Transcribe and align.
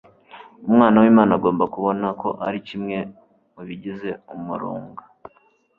Umwana 0.67 0.97
w'Imana 1.03 1.31
agomba 1.37 1.63
kubona 1.73 2.07
ko 2.21 2.29
ari 2.47 2.59
kimwe 2.67 2.97
mu 3.53 3.61
bigize 3.67 4.09
umurunga 4.35 5.03